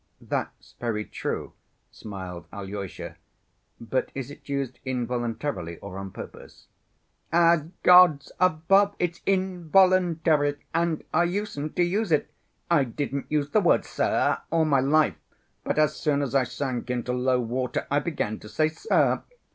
[0.19, 1.53] "That's very true,"
[1.91, 3.17] smiled Alyosha.
[3.79, 6.65] "But is it used involuntarily or on purpose?"
[7.31, 12.31] "As God's above, it's involuntary, and I usen't to use it!
[12.71, 15.17] I didn't use the word 'sir' all my life,
[15.63, 19.21] but as soon as I sank into low water I began to say 'sir.